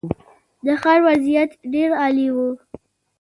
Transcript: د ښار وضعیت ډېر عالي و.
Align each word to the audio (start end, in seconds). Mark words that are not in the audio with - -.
د 0.65 0.67
ښار 0.81 0.99
وضعیت 1.07 1.51
ډېر 1.73 1.89
عالي 2.01 2.27
و. 2.35 2.37